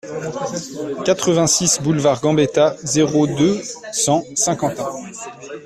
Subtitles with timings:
[1.05, 3.61] quatre-vingt-six boulevard Gambetta, zéro deux,
[3.93, 4.87] cent, Saint-Quentin